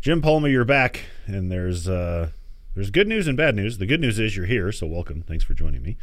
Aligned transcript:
Jim 0.00 0.22
Palmer, 0.22 0.46
you're 0.46 0.64
back, 0.64 1.06
and 1.26 1.50
there's 1.50 1.88
uh, 1.88 2.30
there's 2.74 2.90
good 2.90 3.08
news 3.08 3.26
and 3.26 3.36
bad 3.36 3.56
news. 3.56 3.78
The 3.78 3.86
good 3.86 4.00
news 4.00 4.20
is 4.20 4.36
you're 4.36 4.46
here, 4.46 4.70
so 4.70 4.86
welcome. 4.86 5.22
Thanks 5.22 5.42
for 5.42 5.54
joining 5.54 5.82
me. 5.82 5.96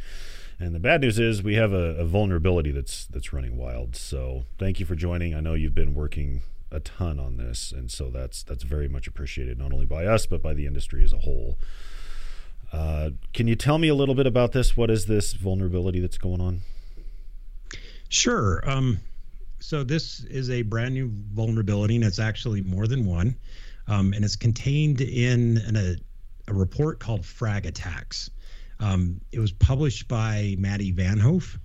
And 0.60 0.74
the 0.74 0.78
bad 0.78 1.00
news 1.00 1.18
is 1.18 1.42
we 1.42 1.54
have 1.54 1.72
a, 1.72 1.96
a 1.96 2.04
vulnerability 2.04 2.72
that's 2.72 3.06
that's 3.06 3.32
running 3.32 3.56
wild. 3.56 3.96
So 3.96 4.44
thank 4.58 4.80
you 4.80 4.84
for 4.84 4.96
joining. 4.96 5.34
I 5.34 5.40
know 5.40 5.54
you've 5.54 5.74
been 5.74 5.94
working 5.94 6.42
a 6.70 6.78
ton 6.78 7.18
on 7.18 7.38
this, 7.38 7.72
and 7.72 7.90
so 7.90 8.10
that's 8.10 8.42
that's 8.42 8.64
very 8.64 8.86
much 8.86 9.06
appreciated, 9.06 9.58
not 9.58 9.72
only 9.72 9.86
by 9.86 10.04
us 10.04 10.26
but 10.26 10.42
by 10.42 10.52
the 10.52 10.66
industry 10.66 11.02
as 11.02 11.14
a 11.14 11.18
whole. 11.18 11.56
Uh, 12.74 13.10
can 13.32 13.48
you 13.48 13.56
tell 13.56 13.78
me 13.78 13.88
a 13.88 13.94
little 13.94 14.14
bit 14.14 14.26
about 14.26 14.52
this? 14.52 14.76
What 14.76 14.90
is 14.90 15.06
this 15.06 15.32
vulnerability 15.32 16.00
that's 16.00 16.18
going 16.18 16.42
on? 16.42 16.60
Sure. 18.10 18.62
Um, 18.68 19.00
so 19.58 19.84
this 19.84 20.22
is 20.24 20.50
a 20.50 20.60
brand 20.62 20.92
new 20.92 21.10
vulnerability, 21.10 21.96
and 21.96 22.04
it's 22.04 22.18
actually 22.18 22.60
more 22.60 22.86
than 22.86 23.06
one, 23.06 23.36
um, 23.88 24.12
and 24.12 24.24
it's 24.24 24.36
contained 24.36 25.00
in 25.00 25.58
a, 25.76 25.96
a 26.50 26.54
report 26.54 26.98
called 27.00 27.24
Frag 27.24 27.66
Attacks. 27.66 28.30
Um, 28.80 29.20
it 29.32 29.40
was 29.40 29.52
published 29.52 30.08
by 30.08 30.56
Mathy 30.58 30.94
Vanhoef 30.94 31.58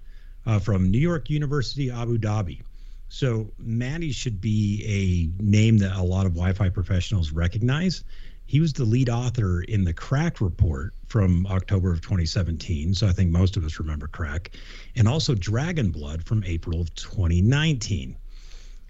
uh, 0.45 0.59
from 0.59 0.89
New 0.89 0.99
York 0.99 1.29
University, 1.29 1.91
Abu 1.91 2.17
Dhabi. 2.17 2.61
So 3.09 3.51
Mathy 3.61 4.13
should 4.13 4.39
be 4.39 5.33
a 5.39 5.43
name 5.43 5.77
that 5.79 5.97
a 5.97 6.01
lot 6.01 6.25
of 6.25 6.33
Wi-Fi 6.33 6.69
professionals 6.69 7.31
recognize. 7.31 8.03
He 8.45 8.59
was 8.59 8.73
the 8.73 8.85
lead 8.85 9.09
author 9.09 9.61
in 9.61 9.83
the 9.83 9.93
KRACK 9.93 10.41
report 10.41 10.93
from 11.07 11.45
October 11.47 11.91
of 11.91 12.01
2017. 12.01 12.93
So 12.93 13.07
I 13.07 13.11
think 13.11 13.31
most 13.31 13.57
of 13.57 13.65
us 13.65 13.79
remember 13.79 14.07
KRACK, 14.07 14.51
and 14.95 15.07
also 15.07 15.35
Dragon 15.35 15.91
Blood 15.91 16.23
from 16.23 16.43
April 16.45 16.81
of 16.81 16.93
2019. 16.95 18.17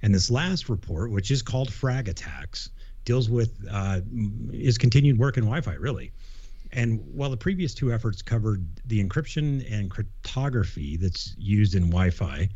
And 0.04 0.16
this 0.16 0.32
last 0.32 0.70
report, 0.70 1.12
which 1.12 1.32
is 1.32 1.42
called 1.42 1.72
Frag 1.72 2.08
Attacks, 2.08 2.70
deals 3.06 3.30
with 3.30 3.66
uh, 3.70 4.02
is 4.52 4.78
continued 4.78 5.18
work 5.18 5.38
in 5.38 5.44
Wi-Fi, 5.44 5.74
really. 5.74 6.12
And 6.74 7.02
while 7.14 7.30
the 7.30 7.38
previous 7.38 7.74
two 7.74 7.92
efforts 7.92 8.22
covered 8.22 8.66
the 8.86 9.04
encryption 9.04 9.66
and 9.72 9.92
cryptography 9.92 10.98
that's 10.98 11.36
used 11.38 11.76
in 11.76 11.90
Wi-Fi, 11.90 12.50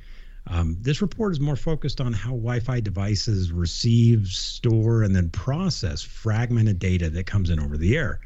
um, 0.48 0.78
this 0.80 1.02
report 1.02 1.32
is 1.32 1.40
more 1.40 1.56
focused 1.56 2.00
on 2.00 2.14
how 2.14 2.30
Wi 2.30 2.60
Fi 2.60 2.80
devices 2.80 3.52
receive, 3.52 4.28
store, 4.28 5.04
and 5.04 5.16
then 5.16 5.30
process 5.30 6.02
fragmented 6.02 6.78
data 6.78 7.10
that 7.10 7.26
comes 7.26 7.50
in 7.50 7.60
over 7.60 7.78
the 7.78 7.98
air. 7.98 8.20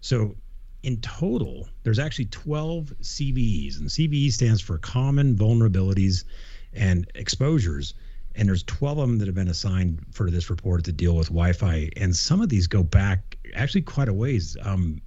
So, 0.00 0.36
in 0.82 1.00
total, 1.00 1.68
there's 1.82 1.98
actually 1.98 2.26
12 2.26 2.94
CVEs, 3.02 3.78
and 3.78 3.88
CVE 3.88 4.32
stands 4.32 4.60
for 4.60 4.78
Common 4.78 5.36
Vulnerabilities 5.36 6.24
and 6.72 7.10
Exposures. 7.14 7.94
And 8.36 8.48
there's 8.48 8.62
12 8.64 8.98
of 8.98 9.08
them 9.08 9.18
that 9.18 9.26
have 9.26 9.34
been 9.34 9.48
assigned 9.48 10.04
for 10.12 10.30
this 10.30 10.50
report 10.50 10.84
to 10.84 10.92
deal 10.92 11.16
with 11.16 11.28
Wi 11.28 11.52
Fi. 11.52 11.90
And 11.96 12.14
some 12.14 12.42
of 12.42 12.48
these 12.48 12.66
go 12.66 12.82
back 12.82 13.36
actually 13.54 13.82
quite 13.82 14.08
a 14.08 14.12
ways. 14.12 14.56
Um, 14.62 15.00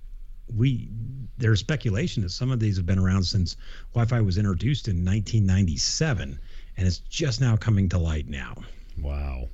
we 0.55 0.89
there's 1.37 1.59
speculation 1.59 2.23
that 2.23 2.29
some 2.29 2.51
of 2.51 2.59
these 2.59 2.75
have 2.77 2.85
been 2.85 2.99
around 2.99 3.23
since 3.23 3.55
Wi-Fi 3.93 4.21
was 4.21 4.37
introduced 4.37 4.87
in 4.87 5.05
1997 5.05 6.39
and 6.77 6.87
it's 6.87 6.99
just 6.99 7.41
now 7.41 7.55
coming 7.55 7.89
to 7.89 7.97
light 7.97 8.27
now. 8.27 8.55
Wow. 9.01 9.49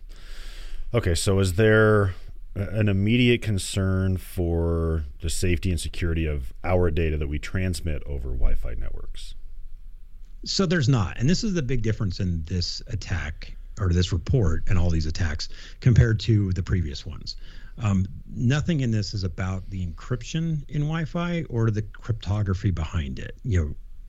Okay, 0.94 1.16
so 1.16 1.40
is 1.40 1.53
there 1.53 2.14
an 2.53 2.88
immediate 2.88 3.42
concern 3.42 4.18
for 4.18 5.06
the 5.22 5.30
safety 5.30 5.72
and 5.72 5.80
security 5.80 6.26
of 6.26 6.53
our 6.64 6.90
data 6.92 7.18
that 7.18 7.28
we 7.28 7.40
transmit 7.40 8.03
over 8.06 8.30
Wi-Fi 8.30 8.76
networks? 8.76 9.36
So 10.46 10.66
there's 10.66 10.88
not, 10.88 11.18
and 11.18 11.28
this 11.28 11.44
is 11.44 11.53
the 11.53 11.64
big 11.64 11.81
difference 11.81 12.20
in 12.20 12.44
this 12.46 12.81
attack 12.88 13.56
or 13.80 13.90
this 13.90 14.12
report 14.12 14.64
and 14.68 14.78
all 14.78 14.90
these 14.90 15.06
attacks 15.06 15.50
compared 15.80 16.19
to 16.22 16.52
the 16.53 16.63
previous 16.63 17.06
ones. 17.06 17.36
Um, 17.78 18.06
nothing 18.34 18.81
in 18.81 18.91
this 18.91 19.13
is 19.13 19.24
about 19.24 19.69
the 19.69 19.86
encryption 19.86 20.63
in 20.69 20.81
Wi-Fi 20.81 21.44
or 21.50 21.69
the 21.72 21.81
cryptography 21.81 22.72
behind 22.72 23.19
it. 23.19 23.38
You 23.44 23.59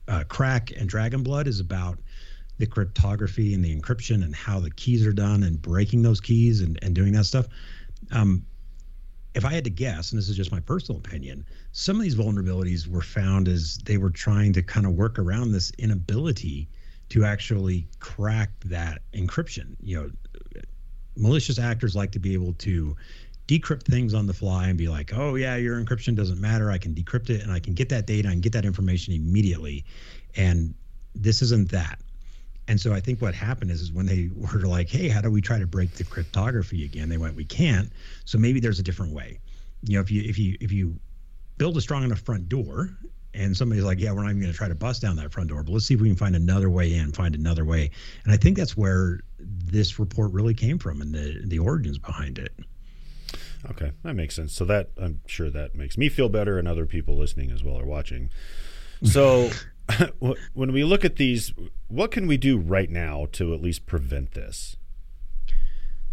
know, 0.07 0.13
uh, 0.13 0.23
KRACK 0.23 0.79
and 0.79 0.87
Dragon 0.87 1.21
Blood 1.21 1.47
is 1.47 1.59
about 1.59 1.99
the 2.57 2.65
cryptography 2.65 3.53
and 3.53 3.63
the 3.63 3.75
encryption 3.75 4.23
and 4.23 4.35
how 4.35 4.59
the 4.59 4.71
keys 4.71 5.05
are 5.05 5.13
done 5.13 5.43
and 5.43 5.61
breaking 5.61 6.01
those 6.01 6.21
keys 6.21 6.61
and, 6.61 6.79
and 6.81 6.95
doing 6.95 7.13
that 7.13 7.25
stuff. 7.25 7.47
Um, 8.11 8.45
if 9.35 9.45
I 9.45 9.53
had 9.53 9.65
to 9.65 9.69
guess, 9.69 10.11
and 10.11 10.17
this 10.17 10.29
is 10.29 10.35
just 10.35 10.51
my 10.51 10.59
personal 10.59 10.99
opinion, 10.99 11.45
some 11.71 11.97
of 11.97 12.01
these 12.01 12.15
vulnerabilities 12.15 12.87
were 12.87 13.01
found 13.01 13.47
as 13.47 13.77
they 13.85 13.97
were 13.97 14.09
trying 14.09 14.53
to 14.53 14.63
kind 14.63 14.85
of 14.87 14.93
work 14.93 15.19
around 15.19 15.51
this 15.51 15.71
inability 15.77 16.69
to 17.09 17.23
actually 17.23 17.87
crack 17.99 18.49
that 18.65 19.01
encryption. 19.13 19.75
You 19.81 20.01
know, 20.01 20.61
malicious 21.15 21.59
actors 21.59 21.95
like 21.95 22.11
to 22.11 22.19
be 22.19 22.33
able 22.33 22.53
to 22.53 22.95
decrypt 23.47 23.83
things 23.83 24.13
on 24.13 24.27
the 24.27 24.33
fly 24.33 24.67
and 24.67 24.77
be 24.77 24.87
like, 24.87 25.13
oh, 25.15 25.35
yeah, 25.35 25.55
your 25.55 25.81
encryption 25.81 26.15
doesn't 26.15 26.39
matter. 26.39 26.69
I 26.69 26.77
can 26.77 26.93
decrypt 26.93 27.29
it 27.29 27.41
and 27.41 27.51
I 27.51 27.59
can 27.59 27.73
get 27.73 27.89
that 27.89 28.05
data 28.05 28.27
and 28.27 28.41
get 28.41 28.51
that 28.53 28.65
information 28.65 29.13
immediately. 29.13 29.85
And 30.35 30.73
this 31.15 31.41
isn't 31.41 31.71
that. 31.71 31.99
And 32.67 32.79
so 32.79 32.93
I 32.93 32.99
think 32.99 33.21
what 33.21 33.33
happened 33.33 33.71
is, 33.71 33.81
is 33.81 33.91
when 33.93 34.05
they 34.05 34.29
were 34.35 34.67
like, 34.67 34.89
hey, 34.89 35.07
how 35.07 35.21
do 35.21 35.31
we 35.31 35.41
try 35.41 35.59
to 35.59 35.67
break 35.67 35.93
the 35.93 36.03
cryptography 36.03 36.83
again? 36.83 37.07
They 37.09 37.17
went, 37.17 37.35
we 37.35 37.45
can't. 37.45 37.89
So 38.25 38.37
maybe 38.37 38.59
there's 38.59 38.79
a 38.79 38.83
different 38.83 39.13
way. 39.13 39.39
You 39.83 39.95
know, 39.95 40.01
if 40.01 40.11
you 40.11 40.23
if 40.23 40.39
you 40.39 40.57
if 40.59 40.71
you 40.71 40.99
build 41.57 41.77
a 41.77 41.81
strong 41.81 42.03
enough 42.03 42.19
front 42.19 42.49
door 42.49 42.89
and 43.37 43.55
somebody's 43.55 43.83
like, 43.83 43.99
yeah, 43.99 44.11
we're 44.11 44.23
not 44.23 44.31
even 44.31 44.41
going 44.41 44.51
to 44.51 44.57
try 44.57 44.67
to 44.67 44.75
bust 44.75 45.01
down 45.01 45.15
that 45.17 45.31
front 45.31 45.49
door, 45.49 45.63
but 45.63 45.71
let's 45.71 45.85
see 45.85 45.93
if 45.93 46.01
we 46.01 46.09
can 46.09 46.17
find 46.17 46.35
another 46.35 46.69
way 46.69 46.93
in, 46.93 47.11
find 47.11 47.35
another 47.35 47.63
way. 47.63 47.91
And 48.23 48.33
I 48.33 48.37
think 48.37 48.57
that's 48.57 48.75
where 48.75 49.19
this 49.39 49.99
report 49.99 50.31
really 50.31 50.53
came 50.53 50.79
from 50.79 51.01
and 51.01 51.13
the 51.13 51.41
the 51.45 51.59
origins 51.59 51.99
behind 51.99 52.39
it. 52.39 52.53
Okay, 53.69 53.91
that 54.03 54.15
makes 54.15 54.35
sense. 54.35 54.53
So 54.53 54.65
that 54.65 54.89
I'm 54.97 55.21
sure 55.27 55.49
that 55.51 55.75
makes 55.75 55.97
me 55.97 56.09
feel 56.09 56.29
better 56.29 56.57
and 56.57 56.67
other 56.67 56.85
people 56.85 57.17
listening 57.17 57.51
as 57.51 57.63
well 57.63 57.79
are 57.79 57.85
watching. 57.85 58.29
So 59.03 59.51
when 60.19 60.71
we 60.71 60.83
look 60.83 61.05
at 61.05 61.17
these, 61.17 61.53
what 61.87 62.09
can 62.11 62.25
we 62.25 62.37
do 62.37 62.57
right 62.57 62.89
now 62.89 63.27
to 63.33 63.53
at 63.53 63.61
least 63.61 63.85
prevent 63.85 64.33
this? 64.33 64.77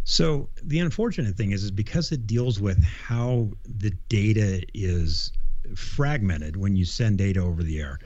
So 0.05 0.51
the 0.63 0.81
unfortunate 0.81 1.35
thing 1.37 1.53
is, 1.53 1.65
is 1.65 1.71
because 1.71 2.13
it 2.13 2.27
deals 2.27 2.61
with 2.61 2.85
how 2.85 3.53
the 3.65 3.91
data 4.11 4.63
is 4.75 5.33
fragmented 5.75 6.57
when 6.57 6.77
you 6.77 6.85
send 6.85 7.19
data 7.19 7.41
over 7.41 7.63
the 7.63 7.81
air. 7.81 7.99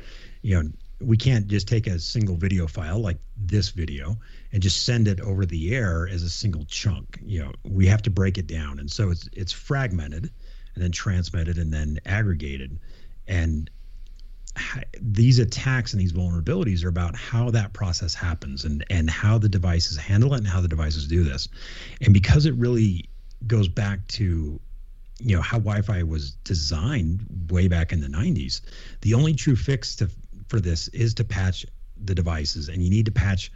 You 0.42 0.62
know, 0.62 0.70
we 1.00 1.16
can't 1.16 1.46
just 1.46 1.68
take 1.68 1.86
a 1.86 1.98
single 1.98 2.36
video 2.36 2.66
file 2.66 2.98
like 2.98 3.18
this 3.36 3.70
video 3.70 4.16
and 4.52 4.62
just 4.62 4.84
send 4.84 5.06
it 5.06 5.20
over 5.20 5.46
the 5.46 5.74
air 5.74 6.08
as 6.10 6.22
a 6.22 6.30
single 6.30 6.64
chunk. 6.64 7.18
You 7.22 7.44
know, 7.44 7.52
we 7.64 7.86
have 7.86 8.02
to 8.02 8.10
break 8.10 8.38
it 8.38 8.46
down, 8.46 8.78
and 8.78 8.90
so 8.90 9.10
it's 9.10 9.28
it's 9.32 9.52
fragmented 9.52 10.30
and 10.74 10.84
then 10.84 10.92
transmitted 10.92 11.58
and 11.58 11.72
then 11.72 11.98
aggregated, 12.04 12.78
and 13.26 13.70
these 15.00 15.38
attacks 15.38 15.92
and 15.92 16.00
these 16.00 16.12
vulnerabilities 16.12 16.84
are 16.84 16.88
about 16.88 17.14
how 17.14 17.50
that 17.50 17.72
process 17.72 18.14
happens 18.14 18.64
and 18.64 18.84
and 18.90 19.08
how 19.08 19.38
the 19.38 19.48
devices 19.48 19.96
handle 19.96 20.34
it 20.34 20.38
and 20.38 20.48
how 20.48 20.60
the 20.60 20.68
devices 20.68 21.06
do 21.06 21.22
this 21.22 21.48
and 22.00 22.12
because 22.12 22.46
it 22.46 22.54
really 22.54 23.08
goes 23.46 23.68
back 23.68 24.06
to 24.08 24.58
you 25.20 25.34
know 25.34 25.42
how 25.42 25.58
wi-fi 25.58 26.02
was 26.02 26.32
designed 26.44 27.24
way 27.50 27.68
back 27.68 27.92
in 27.92 28.00
the 28.00 28.08
90s 28.08 28.60
the 29.02 29.14
only 29.14 29.34
true 29.34 29.56
fix 29.56 29.96
to 29.96 30.08
for 30.48 30.60
this 30.60 30.88
is 30.88 31.14
to 31.14 31.24
patch 31.24 31.66
the 32.04 32.14
devices 32.14 32.68
and 32.68 32.82
you 32.82 32.90
need 32.90 33.06
to 33.06 33.12
patch 33.12 33.52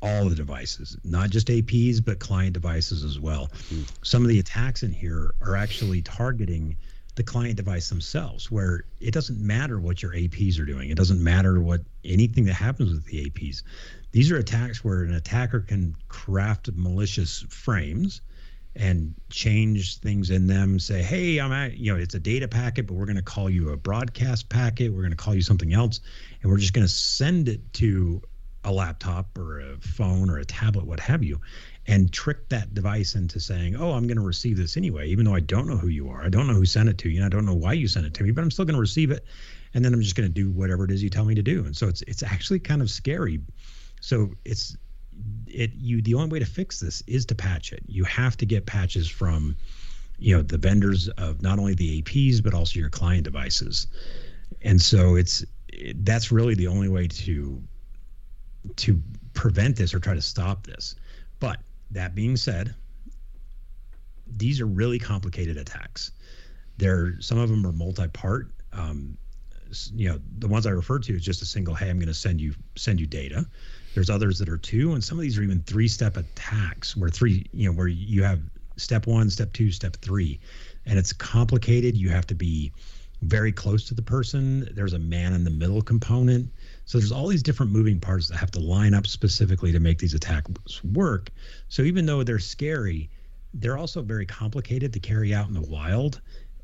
all 0.00 0.28
the 0.28 0.34
devices 0.34 0.96
not 1.04 1.30
just 1.30 1.48
aps 1.48 2.04
but 2.04 2.18
client 2.18 2.52
devices 2.52 3.04
as 3.04 3.18
well 3.18 3.50
mm. 3.70 3.88
some 4.02 4.22
of 4.22 4.28
the 4.28 4.38
attacks 4.38 4.82
in 4.82 4.92
here 4.92 5.34
are 5.42 5.56
actually 5.56 6.00
targeting 6.02 6.76
the 7.18 7.24
client 7.24 7.56
device 7.56 7.88
themselves, 7.88 8.48
where 8.48 8.84
it 9.00 9.12
doesn't 9.12 9.40
matter 9.40 9.80
what 9.80 10.00
your 10.00 10.12
APs 10.12 10.60
are 10.60 10.64
doing. 10.64 10.88
It 10.88 10.96
doesn't 10.96 11.22
matter 11.22 11.60
what 11.60 11.80
anything 12.04 12.44
that 12.44 12.54
happens 12.54 12.92
with 12.92 13.04
the 13.06 13.28
APs. 13.28 13.64
These 14.12 14.30
are 14.30 14.36
attacks 14.36 14.84
where 14.84 15.02
an 15.02 15.14
attacker 15.14 15.58
can 15.58 15.96
craft 16.06 16.70
malicious 16.74 17.44
frames 17.48 18.20
and 18.78 19.12
change 19.28 19.98
things 19.98 20.30
in 20.30 20.46
them. 20.46 20.78
Say, 20.78 21.02
hey, 21.02 21.38
I'm 21.38 21.52
at, 21.52 21.76
you 21.76 21.92
know, 21.92 21.98
it's 21.98 22.14
a 22.14 22.20
data 22.20 22.46
packet, 22.46 22.86
but 22.86 22.94
we're 22.94 23.06
going 23.06 23.16
to 23.16 23.22
call 23.22 23.50
you 23.50 23.70
a 23.70 23.76
broadcast 23.76 24.48
packet. 24.48 24.90
We're 24.90 25.02
going 25.02 25.10
to 25.10 25.16
call 25.16 25.34
you 25.34 25.42
something 25.42 25.74
else, 25.74 26.00
and 26.40 26.50
we're 26.50 26.58
just 26.58 26.72
going 26.72 26.86
to 26.86 26.92
send 26.92 27.48
it 27.48 27.72
to 27.74 28.22
a 28.64 28.72
laptop 28.72 29.36
or 29.36 29.60
a 29.60 29.76
phone 29.78 30.30
or 30.30 30.38
a 30.38 30.44
tablet, 30.44 30.86
what 30.86 31.00
have 31.00 31.24
you, 31.24 31.40
and 31.86 32.12
trick 32.12 32.48
that 32.50 32.72
device 32.74 33.14
into 33.14 33.40
saying, 33.40 33.74
"Oh, 33.74 33.92
I'm 33.92 34.06
going 34.06 34.16
to 34.16 34.24
receive 34.24 34.56
this 34.56 34.76
anyway, 34.76 35.08
even 35.08 35.24
though 35.24 35.34
I 35.34 35.40
don't 35.40 35.66
know 35.66 35.76
who 35.76 35.88
you 35.88 36.08
are. 36.08 36.22
I 36.22 36.28
don't 36.28 36.46
know 36.46 36.54
who 36.54 36.66
sent 36.66 36.88
it 36.88 36.98
to 36.98 37.08
you, 37.08 37.16
and 37.16 37.26
I 37.26 37.28
don't 37.28 37.46
know 37.46 37.54
why 37.54 37.72
you 37.72 37.88
sent 37.88 38.06
it 38.06 38.14
to 38.14 38.22
me, 38.22 38.30
but 38.30 38.42
I'm 38.42 38.50
still 38.50 38.64
going 38.64 38.74
to 38.74 38.80
receive 38.80 39.10
it, 39.10 39.24
and 39.74 39.84
then 39.84 39.92
I'm 39.92 40.02
just 40.02 40.14
going 40.14 40.28
to 40.28 40.32
do 40.32 40.50
whatever 40.50 40.84
it 40.84 40.90
is 40.90 41.02
you 41.02 41.10
tell 41.10 41.24
me 41.24 41.34
to 41.34 41.42
do." 41.42 41.64
And 41.64 41.76
so 41.76 41.88
it's 41.88 42.02
it's 42.02 42.22
actually 42.22 42.60
kind 42.60 42.80
of 42.80 42.90
scary. 42.90 43.40
So 44.00 44.30
it's 44.44 44.76
it 45.46 45.72
you 45.74 46.02
the 46.02 46.14
only 46.14 46.28
way 46.28 46.38
to 46.38 46.46
fix 46.46 46.80
this 46.80 47.02
is 47.06 47.24
to 47.26 47.34
patch 47.34 47.72
it. 47.72 47.82
You 47.86 48.04
have 48.04 48.36
to 48.38 48.46
get 48.46 48.66
patches 48.66 49.08
from 49.08 49.56
you 50.18 50.36
know 50.36 50.42
the 50.42 50.58
vendors 50.58 51.08
of 51.10 51.42
not 51.42 51.58
only 51.58 51.74
the 51.74 52.02
APs 52.02 52.42
but 52.42 52.54
also 52.54 52.78
your 52.78 52.90
client 52.90 53.24
devices. 53.24 53.86
And 54.62 54.80
so 54.80 55.14
it's 55.16 55.44
it, 55.68 56.04
that's 56.04 56.32
really 56.32 56.54
the 56.54 56.66
only 56.66 56.88
way 56.88 57.06
to 57.06 57.62
to 58.76 59.02
prevent 59.34 59.76
this 59.76 59.94
or 59.94 60.00
try 60.00 60.14
to 60.14 60.22
stop 60.22 60.66
this. 60.66 60.96
But 61.40 61.58
that 61.90 62.14
being 62.14 62.36
said, 62.36 62.74
these 64.36 64.60
are 64.60 64.66
really 64.66 64.98
complicated 64.98 65.56
attacks. 65.56 66.12
There, 66.76 67.20
some 67.20 67.38
of 67.38 67.48
them 67.48 67.66
are 67.66 67.72
multi-part. 67.72 68.50
Um, 68.72 69.16
you 69.94 70.08
know, 70.08 70.20
the 70.38 70.48
ones 70.48 70.66
I 70.66 70.70
referred 70.70 71.02
to 71.04 71.14
is 71.14 71.22
just 71.22 71.42
a 71.42 71.44
single. 71.44 71.74
Hey, 71.74 71.90
I'm 71.90 71.98
going 71.98 72.08
to 72.08 72.14
send 72.14 72.40
you 72.40 72.54
send 72.76 73.00
you 73.00 73.06
data. 73.06 73.46
There's 73.94 74.10
others 74.10 74.38
that 74.38 74.48
are 74.48 74.58
two, 74.58 74.92
and 74.92 75.02
some 75.02 75.18
of 75.18 75.22
these 75.22 75.38
are 75.38 75.42
even 75.42 75.62
three-step 75.62 76.16
attacks, 76.16 76.96
where 76.96 77.10
three, 77.10 77.46
you 77.52 77.68
know, 77.68 77.76
where 77.76 77.88
you 77.88 78.22
have 78.22 78.40
step 78.76 79.06
one, 79.06 79.28
step 79.30 79.52
two, 79.52 79.72
step 79.72 79.96
three, 79.96 80.40
and 80.86 80.98
it's 80.98 81.12
complicated. 81.12 81.96
You 81.96 82.10
have 82.10 82.26
to 82.28 82.34
be 82.34 82.72
very 83.22 83.50
close 83.50 83.84
to 83.88 83.94
the 83.94 84.02
person. 84.02 84.68
There's 84.72 84.92
a 84.92 84.98
man 84.98 85.32
in 85.32 85.42
the 85.42 85.50
middle 85.50 85.82
component. 85.82 86.48
So 86.84 86.98
there's 86.98 87.10
all 87.10 87.26
these 87.26 87.42
different 87.42 87.72
moving 87.72 87.98
parts 87.98 88.28
that 88.28 88.36
have 88.36 88.52
to 88.52 88.60
line 88.60 88.94
up 88.94 89.06
specifically 89.06 89.72
to 89.72 89.80
make 89.80 89.98
these 89.98 90.14
attacks 90.14 90.84
work. 90.84 91.30
So 91.68 91.82
even 91.82 92.06
though 92.06 92.22
they're 92.22 92.38
scary, 92.38 93.10
they're 93.54 93.76
also 93.76 94.02
very 94.02 94.26
complicated 94.26 94.92
to 94.92 95.00
carry 95.00 95.34
out 95.34 95.48
in 95.48 95.54
the 95.54 95.62
wild. 95.62 96.20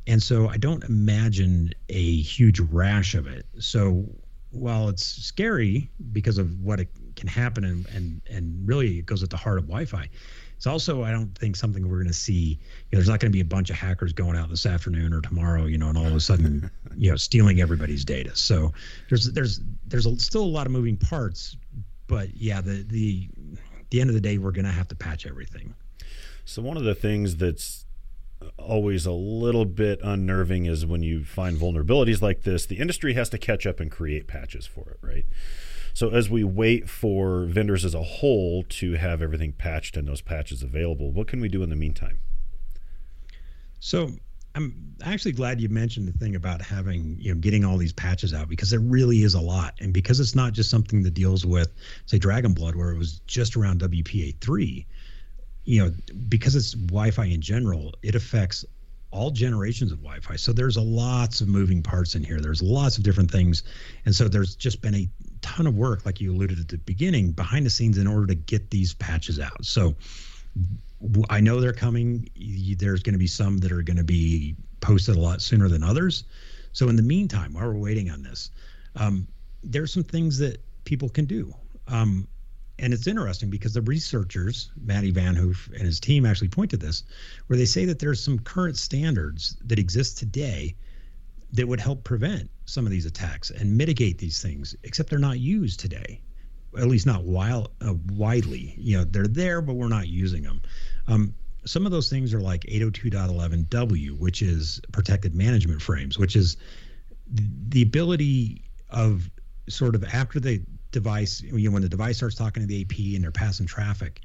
And 0.07 0.23
so 0.23 0.49
I 0.49 0.57
don't 0.57 0.85
imagine 0.85 1.73
a 1.89 2.17
huge 2.21 2.61
rash 2.61 3.15
of 3.15 3.27
it. 3.27 3.47
So 3.59 4.05
while 4.51 4.89
it's 4.89 5.05
scary 5.05 5.91
because 6.13 6.39
of 6.39 6.61
what 6.61 6.79
it 6.79 6.89
can 7.25 7.43
happen 7.43 7.65
and 7.65 7.87
and 7.89 8.21
and 8.29 8.69
really 8.69 8.99
it 8.99 9.07
goes 9.07 9.23
at 9.23 9.31
the 9.31 9.37
heart 9.37 9.59
of 9.59 9.65
Wi-Fi, 9.65 10.09
it's 10.57 10.67
also 10.67 11.03
I 11.03 11.11
don't 11.11 11.37
think 11.37 11.57
something 11.57 11.89
we're 11.89 11.99
going 11.99 12.09
to 12.09 12.13
see. 12.13 12.33
You 12.33 12.57
know, 12.93 12.99
there's 12.99 13.09
not 13.09 13.21
going 13.21 13.31
to 13.31 13.37
be 13.37 13.41
a 13.41 13.45
bunch 13.45 13.71
of 13.71 13.77
hackers 13.77 14.13
going 14.13 14.37
out 14.37 14.51
this 14.51 14.67
afternoon 14.67 15.13
or 15.13 15.21
tomorrow, 15.21 15.65
you 15.65 15.79
know, 15.79 15.89
and 15.89 15.99
all 15.99 16.07
of 16.07 16.15
a 16.15 16.21
sudden, 16.21 16.71
you 16.97 17.11
know, 17.11 17.17
stealing 17.17 17.61
everybody's 17.61 18.05
data. 18.05 18.37
So 18.37 18.73
there's 19.09 19.33
there's 19.33 19.61
there's 19.87 20.07
a, 20.07 20.19
still 20.19 20.45
a 20.45 20.47
lot 20.47 20.67
of 20.67 20.73
moving 20.73 20.97
parts, 20.97 21.57
but 22.07 22.35
yeah, 22.37 22.61
the 22.61 22.85
the 22.89 23.29
the 23.91 24.01
end 24.01 24.11
of 24.11 24.15
the 24.15 24.21
day, 24.21 24.39
we're 24.39 24.53
going 24.53 24.65
to 24.65 24.73
have 24.73 24.89
to 24.89 24.95
patch 24.95 25.27
everything. 25.27 25.75
So 26.45 26.61
one 26.61 26.77
of 26.77 26.85
the 26.85 26.95
things 26.95 27.37
that's 27.37 27.87
always 28.59 29.07
a 29.07 29.13
little 29.13 29.65
bit 29.65 30.01
unnerving 30.03 30.67
is 30.67 30.85
when 30.85 31.03
you 31.03 31.25
find 31.25 31.57
vulnerabilities 31.57 32.21
like 32.21 32.43
this, 32.43 32.67
the 32.67 32.77
industry 32.77 33.15
has 33.15 33.31
to 33.31 33.39
catch 33.39 33.67
up 33.67 33.81
and 33.81 33.91
create 33.91 34.27
patches 34.27 34.67
for 34.67 34.91
it, 34.91 34.99
right? 35.01 35.25
So 35.95 36.11
as 36.11 36.29
we 36.29 36.43
wait 36.43 36.91
for 36.91 37.45
vendors 37.45 37.85
as 37.85 37.95
a 37.95 38.03
whole 38.03 38.65
to 38.65 38.95
have 38.95 39.23
everything 39.23 39.53
patched 39.53 39.97
and 39.97 40.07
those 40.07 40.21
patches 40.21 40.63
available, 40.63 41.13
what 41.13 41.29
can 41.29 41.41
we 41.41 41.49
do 41.49 41.63
in 41.63 41.71
the 41.71 41.77
meantime? 41.77 42.19
So 43.79 44.11
I'm 44.57 44.97
actually 45.05 45.33
glad 45.33 45.61
you 45.61 45.69
mentioned 45.69 46.09
the 46.09 46.13
thing 46.19 46.35
about 46.35 46.61
having, 46.61 47.17
you 47.21 47.33
know, 47.33 47.41
getting 47.41 47.65
all 47.65 47.77
these 47.77 47.93
patches 47.93 48.35
out 48.35 48.49
because 48.49 48.71
there 48.71 48.81
really 48.81 49.23
is 49.23 49.35
a 49.35 49.41
lot. 49.41 49.75
And 49.81 49.93
because 49.93 50.19
it's 50.19 50.35
not 50.35 50.53
just 50.53 50.69
something 50.69 51.05
that 51.05 51.15
deals 51.15 51.47
with, 51.47 51.73
say, 52.07 52.19
Dragon 52.19 52.55
Blood, 52.55 52.75
where 52.75 52.91
it 52.91 52.99
was 52.99 53.21
just 53.27 53.57
around 53.57 53.81
WPA3, 53.81 54.87
you 55.65 55.85
know, 55.85 55.93
because 56.29 56.57
it's 56.57 56.73
Wi-Fi 56.73 57.25
in 57.25 57.41
general, 57.41 57.93
it 58.03 58.17
affects 58.17 58.65
all 59.15 59.31
generations 59.31 59.93
of 59.93 59.99
Wi-Fi. 59.99 60.37
So 60.37 60.53
there's 60.53 60.77
a 60.77 60.83
lots 60.83 61.41
of 61.41 61.49
moving 61.49 61.83
parts 61.83 62.17
in 62.17 62.25
here. 62.25 62.41
There's 62.41 62.63
lots 62.63 62.99
of 62.99 63.05
different 63.05 63.31
things, 63.31 63.63
and 64.05 64.15
so 64.15 64.29
there's 64.29 64.57
just 64.57 64.83
been 64.83 64.95
a 64.95 65.09
ton 65.41 65.67
of 65.67 65.77
work, 65.77 66.05
like 66.05 66.21
you 66.21 66.33
alluded 66.33 66.59
at 66.59 66.69
the 66.69 66.79
beginning, 66.79 67.31
behind 67.31 67.65
the 67.65 67.71
scenes 67.71 67.97
in 67.99 68.07
order 68.07 68.27
to 68.27 68.35
get 68.35 68.71
these 68.71 68.95
patches 68.95 69.39
out. 69.39 69.65
So 69.65 69.95
I 71.31 71.41
know 71.41 71.61
they're 71.61 71.73
coming. 71.73 72.29
There's 72.77 73.03
going 73.03 73.13
to 73.15 73.19
be 73.19 73.27
some 73.27 73.59
that 73.59 73.71
are 73.73 73.83
going 73.83 73.99
to 73.99 74.05
be 74.05 74.57
posted 74.81 75.17
a 75.17 75.21
lot 75.21 75.41
sooner 75.41 75.69
than 75.69 75.83
others. 75.83 76.25
So 76.73 76.89
in 76.89 76.97
the 76.97 77.03
meantime, 77.03 77.55
while 77.55 77.67
we're 77.67 77.79
waiting 77.79 78.11
on 78.11 78.23
this, 78.23 78.51
um, 78.97 79.29
there's 79.63 79.93
some 79.93 80.05
things 80.05 80.39
that 80.39 80.61
people 80.85 81.09
can 81.09 81.25
do. 81.25 81.55
Um, 81.89 82.27
and 82.79 82.93
it's 82.93 83.07
interesting 83.07 83.51
because 83.51 83.75
the 83.75 83.83
researchers, 83.83 84.71
Mathy 84.85 85.13
Vanhoef 85.13 85.73
and 85.73 85.83
his 85.83 86.01
team, 86.01 86.27
actually 86.27 86.49
point 86.49 86.71
to 86.71 86.77
this, 86.77 87.05
where 87.47 87.57
they 87.57 87.65
say 87.65 87.85
that 87.85 87.99
there's 87.99 88.23
some 88.23 88.39
current 88.39 88.77
standards 88.77 89.57
that 89.65 89.79
exist 89.79 90.19
today 90.19 90.75
that 91.53 91.69
would 91.69 91.81
help 91.81 92.03
prevent 92.03 92.51
some 92.67 92.85
of 92.85 92.91
these 92.91 93.07
attacks 93.07 93.51
and 93.51 93.77
mitigate 93.77 94.19
these 94.19 94.43
things, 94.43 94.75
except 94.83 95.09
they're 95.09 95.19
not 95.21 95.39
used 95.39 95.79
today, 95.79 96.21
at 96.77 96.89
least 96.89 97.07
not 97.07 97.23
wild, 97.23 97.71
uh, 97.81 97.95
widely. 98.13 98.75
You 98.77 98.99
know, 98.99 99.05
they're 99.05 99.29
there, 99.29 99.61
but 99.61 99.75
we're 99.75 99.89
not 99.89 100.09
using 100.09 100.43
them. 100.43 100.61
Um, 101.07 101.35
some 101.65 101.87
of 101.87 101.93
those 101.93 102.11
things 102.11 102.35
are 102.35 102.41
like 102.41 102.63
802.11w, 102.63 104.19
which 104.19 104.43
is 104.43 104.81
protected 104.91 105.35
management 105.35 105.81
frames, 105.81 106.19
which 106.19 106.35
is 106.35 106.57
the 107.69 107.83
ability 107.83 108.63
of 108.91 109.31
sort 109.69 109.95
of 109.95 110.05
after 110.05 110.41
the 110.41 110.61
device, 110.95 111.43
you 111.43 111.69
know, 111.69 111.75
when 111.75 111.83
the 111.83 111.89
device 111.89 112.17
starts 112.17 112.37
talking 112.37 112.63
to 112.63 112.67
the 112.67 112.81
AP 112.83 112.99
and 113.15 113.23
they're 113.23 113.31
passing 113.31 113.67
traffic, 113.67 114.23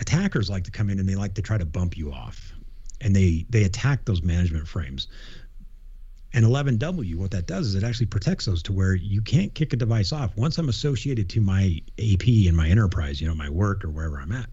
attackers 0.00 0.50
like 0.50 0.64
to 0.64 0.70
come 0.70 0.90
in 0.90 0.98
and 0.98 1.08
they 1.08 1.14
like 1.14 1.34
to 1.34 1.42
try 1.42 1.56
to 1.56 1.64
bump 1.64 1.96
you 1.96 2.12
off, 2.12 2.52
and 3.00 3.16
they 3.16 3.46
they 3.48 3.64
attack 3.64 4.04
those 4.04 4.22
management 4.22 4.68
frames. 4.68 5.08
And 6.34 6.44
11W, 6.44 7.14
what 7.14 7.30
that 7.30 7.46
does 7.46 7.68
is 7.68 7.74
it 7.76 7.84
actually 7.84 8.06
protects 8.06 8.44
those 8.44 8.62
to 8.64 8.72
where 8.72 8.94
you 8.94 9.22
can't 9.22 9.54
kick 9.54 9.72
a 9.72 9.76
device 9.76 10.12
off. 10.12 10.36
Once 10.36 10.58
I'm 10.58 10.68
associated 10.68 11.30
to 11.30 11.40
my 11.40 11.80
AP 11.98 12.26
and 12.46 12.54
my 12.54 12.68
enterprise, 12.68 13.22
you 13.22 13.28
know, 13.28 13.34
my 13.34 13.48
work 13.48 13.84
or 13.84 13.88
wherever 13.88 14.20
I'm 14.20 14.32
at, 14.32 14.50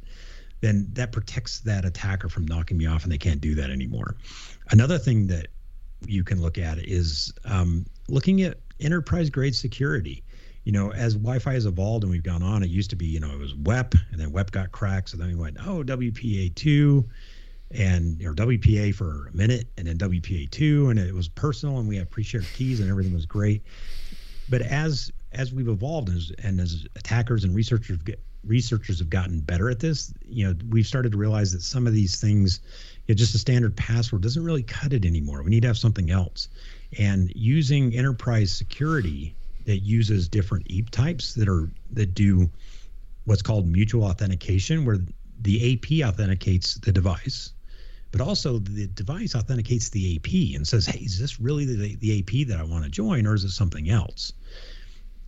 then 0.61 0.87
that 0.93 1.11
protects 1.11 1.59
that 1.61 1.83
attacker 1.83 2.29
from 2.29 2.45
knocking 2.45 2.77
me 2.77 2.85
off 2.85 3.03
and 3.03 3.11
they 3.11 3.17
can't 3.17 3.41
do 3.41 3.53
that 3.55 3.69
anymore. 3.69 4.15
Another 4.69 4.97
thing 4.97 5.27
that 5.27 5.47
you 6.05 6.23
can 6.23 6.41
look 6.41 6.57
at 6.57 6.77
is 6.77 7.33
um, 7.43 7.85
looking 8.07 8.43
at 8.43 8.59
enterprise 8.79 9.29
grade 9.29 9.55
security 9.55 10.23
you 10.63 10.71
know, 10.71 10.93
as 10.93 11.15
Wi-Fi 11.15 11.53
has 11.53 11.65
evolved 11.65 12.03
and 12.03 12.11
we've 12.11 12.23
gone 12.23 12.41
on, 12.41 12.63
it 12.63 12.69
used 12.69 12.89
to 12.91 12.95
be, 12.95 13.05
you 13.05 13.19
know, 13.19 13.31
it 13.31 13.39
was 13.39 13.53
WEP, 13.55 13.95
and 14.11 14.19
then 14.19 14.31
WEP 14.31 14.51
got 14.51 14.71
cracked, 14.71 15.09
so 15.09 15.17
then 15.17 15.27
we 15.27 15.35
went, 15.35 15.57
oh, 15.65 15.83
WPA 15.83 16.55
two, 16.55 17.05
and 17.71 18.21
or 18.23 18.33
WPA 18.33 18.93
for 18.95 19.27
a 19.27 19.35
minute, 19.35 19.67
and 19.77 19.87
then 19.87 19.97
WPA 19.97 20.49
two, 20.51 20.89
and 20.89 20.99
it 20.99 21.13
was 21.13 21.27
personal, 21.27 21.79
and 21.79 21.87
we 21.87 21.97
had 21.97 22.09
pre-shared 22.09 22.45
keys, 22.55 22.79
and 22.79 22.89
everything 22.89 23.13
was 23.13 23.25
great. 23.25 23.63
But 24.49 24.61
as 24.61 25.11
as 25.33 25.51
we've 25.51 25.67
evolved, 25.67 26.09
and 26.09 26.17
as, 26.17 26.31
and 26.43 26.59
as 26.61 26.85
attackers 26.95 27.43
and 27.43 27.55
researchers 27.55 27.97
get, 27.97 28.21
researchers 28.45 28.99
have 28.99 29.09
gotten 29.09 29.39
better 29.39 29.69
at 29.69 29.79
this, 29.79 30.13
you 30.27 30.45
know, 30.45 30.55
we've 30.69 30.85
started 30.85 31.11
to 31.13 31.17
realize 31.17 31.51
that 31.53 31.61
some 31.61 31.87
of 31.87 31.93
these 31.93 32.19
things, 32.19 32.59
you 33.07 33.13
know, 33.13 33.17
just 33.17 33.33
a 33.33 33.37
standard 33.37 33.75
password 33.75 34.21
doesn't 34.21 34.43
really 34.43 34.63
cut 34.63 34.93
it 34.93 35.05
anymore. 35.05 35.41
We 35.41 35.49
need 35.49 35.61
to 35.61 35.67
have 35.67 35.77
something 35.77 36.09
else, 36.11 36.47
and 36.99 37.31
using 37.35 37.93
enterprise 37.95 38.51
security 38.51 39.35
that 39.65 39.79
uses 39.79 40.27
different 40.27 40.69
EAP 40.69 40.89
types 40.89 41.33
that 41.35 41.47
are 41.47 41.71
that 41.91 42.13
do 42.13 42.49
what's 43.25 43.41
called 43.41 43.67
mutual 43.67 44.03
authentication, 44.03 44.85
where 44.85 44.99
the 45.41 45.73
AP 45.73 46.07
authenticates 46.07 46.75
the 46.75 46.91
device, 46.91 47.53
but 48.11 48.21
also 48.21 48.59
the 48.59 48.87
device 48.87 49.35
authenticates 49.35 49.89
the 49.89 50.15
AP 50.15 50.55
and 50.55 50.67
says, 50.67 50.85
"Hey, 50.85 50.99
is 50.99 51.19
this 51.19 51.39
really 51.39 51.65
the, 51.65 51.95
the 51.95 52.19
AP 52.19 52.47
that 52.47 52.59
I 52.59 52.63
want 52.63 52.83
to 52.83 52.89
join, 52.89 53.25
or 53.25 53.33
is 53.33 53.43
it 53.43 53.51
something 53.51 53.89
else?" 53.89 54.33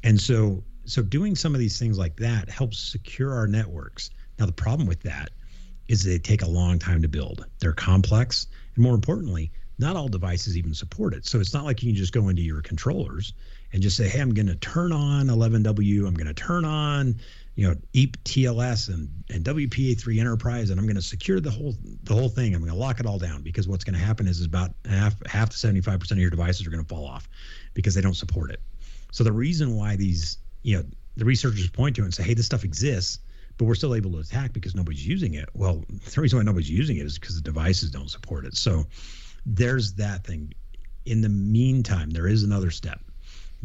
And 0.04 0.20
so, 0.20 0.64
so 0.86 1.02
doing 1.02 1.36
some 1.36 1.56
of 1.56 1.60
these 1.60 1.80
things 1.80 1.98
like 1.98 2.16
that 2.18 2.50
helps 2.50 2.78
secure 2.78 3.34
our 3.34 3.48
networks. 3.48 4.12
Now, 4.38 4.46
the 4.46 4.52
problem 4.52 4.88
with 4.88 5.02
that 5.04 5.32
is 5.88 6.04
they 6.04 6.20
take 6.20 6.42
a 6.42 6.48
long 6.48 6.80
time 6.80 7.02
to 7.02 7.08
build. 7.08 7.46
They're 7.60 7.74
complex, 7.74 8.48
and 8.76 8.84
more 8.84 8.96
importantly, 8.96 9.52
not 9.78 9.96
all 9.96 10.08
devices 10.08 10.58
even 10.58 10.74
support 10.74 11.14
it. 11.14 11.26
So 11.26 11.40
it's 11.40 11.54
not 11.54 11.66
like 11.66 11.84
you 11.84 11.90
can 11.90 11.96
just 11.96 12.14
go 12.14 12.30
into 12.30 12.42
your 12.42 12.62
controllers 12.62 13.34
and 13.76 13.84
just 13.84 13.98
say, 13.98 14.08
hey, 14.08 14.22
I'm 14.22 14.34
going 14.34 14.48
to 14.48 14.56
turn 14.56 14.94
on 14.94 15.28
11W. 15.28 16.08
I'm 16.08 16.14
going 16.14 16.28
to 16.28 16.34
turn 16.34 16.64
on, 16.64 17.20
you 17.56 17.68
know, 17.68 17.76
EAP 17.92 18.16
TLS 18.24 18.88
and, 18.88 19.10
and 19.30 19.44
WPA3 19.44 20.18
Enterprise, 20.18 20.70
and 20.70 20.80
I'm 20.80 20.86
going 20.86 20.96
to 20.96 21.02
secure 21.02 21.42
the 21.42 21.52
whole 21.52 21.76
the 22.04 22.14
whole 22.14 22.30
thing. 22.30 22.56
I'm 22.56 22.62
going 22.62 22.72
to 22.72 22.78
lock 22.78 23.02
it 23.02 23.06
all 23.06 23.20
down 23.20 23.42
because 23.42 23.68
what's 23.68 23.84
going 23.84 24.00
to 24.00 24.00
happen 24.00 24.28
is, 24.28 24.40
is 24.40 24.46
about 24.46 24.72
half 24.90 25.16
half 25.28 25.50
to 25.50 25.58
75 25.58 26.00
percent 26.00 26.20
of 26.20 26.22
your 26.22 26.30
devices 26.30 26.66
are 26.66 26.70
going 26.70 26.86
to 26.86 26.88
fall 26.88 27.06
off 27.06 27.28
because 27.74 27.94
they 27.94 28.00
don't 28.00 28.14
support 28.14 28.50
it. 28.50 28.62
So 29.12 29.26
the 29.26 29.34
reason 29.34 29.76
why 29.76 29.98
these, 29.98 30.38
you 30.64 30.78
know, 30.78 30.86
the 31.18 31.26
researchers 31.26 31.70
point 31.70 31.98
to 31.98 32.04
it 32.04 32.06
and 32.06 32.14
say, 32.14 32.24
hey, 32.24 32.34
this 32.34 32.46
stuff 32.46 32.64
exists, 32.64 33.20
but 33.58 33.66
we're 33.66 33.76
still 33.76 33.94
able 33.94 34.14
to 34.14 34.20
attack 34.20 34.54
because 34.54 34.74
nobody's 34.74 35.06
using 35.06 35.34
it. 35.34 35.50
Well, 35.54 35.84
the 36.14 36.22
reason 36.22 36.40
why 36.40 36.46
nobody's 36.46 36.72
using 36.72 36.96
it 36.96 37.06
is 37.06 37.20
because 37.20 37.36
the 37.36 37.42
devices 37.42 37.92
don't 37.92 38.10
support 38.10 38.46
it. 38.46 38.56
So 38.56 38.86
there's 39.46 39.96
that 39.96 40.24
thing. 40.24 40.54
In 41.06 41.20
the 41.20 41.30
meantime, 41.30 42.12
there 42.12 42.28
is 42.28 42.44
another 42.44 42.72
step 42.72 43.02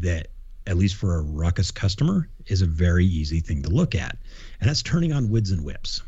that 0.00 0.28
at 0.66 0.76
least 0.76 0.96
for 0.96 1.16
a 1.16 1.22
ruckus 1.22 1.70
customer 1.70 2.28
is 2.46 2.62
a 2.62 2.66
very 2.66 3.04
easy 3.04 3.40
thing 3.40 3.62
to 3.62 3.68
look 3.68 3.94
at. 3.94 4.16
And 4.60 4.68
that's 4.68 4.82
turning 4.82 5.12
on 5.12 5.30
wids 5.30 5.50
and 5.50 5.64
WIPS. 5.64 6.02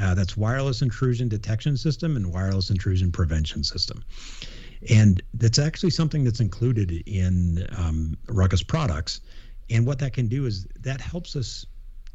Uh, 0.00 0.14
that's 0.14 0.36
wireless 0.36 0.82
intrusion 0.82 1.28
detection 1.28 1.76
system 1.76 2.16
and 2.16 2.32
wireless 2.32 2.70
intrusion 2.70 3.10
prevention 3.10 3.64
system. 3.64 4.04
And 4.90 5.22
that's 5.34 5.58
actually 5.58 5.90
something 5.90 6.24
that's 6.24 6.40
included 6.40 6.90
in 7.06 7.66
um, 7.76 8.16
ruckus 8.28 8.62
products. 8.62 9.20
And 9.70 9.86
what 9.86 9.98
that 9.98 10.12
can 10.12 10.28
do 10.28 10.46
is 10.46 10.66
that 10.80 11.00
helps 11.00 11.36
us 11.36 11.66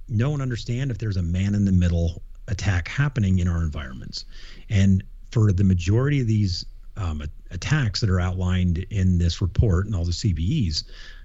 know 0.08 0.34
and 0.34 0.42
understand 0.42 0.92
if 0.92 0.98
there's 0.98 1.18
a 1.18 1.24
man 1.24 1.56
in 1.56 1.66
the 1.66 1.72
middle 1.72 2.22
attack 2.48 2.88
happening 2.88 3.40
in 3.40 3.48
our 3.48 3.62
environments. 3.62 4.26
And 4.70 5.04
for 5.32 5.52
the 5.52 5.64
majority 5.64 6.22
of 6.22 6.28
these 6.28 6.66
um, 6.98 7.24
attacks 7.52 8.00
that 8.02 8.10
are 8.10 8.20
outlined 8.20 8.80
in 8.90 9.18
this 9.18 9.42
report 9.42 9.86
and 9.86 9.96
all 9.96 10.06
the 10.06 10.12
CVEs, 10.12 10.84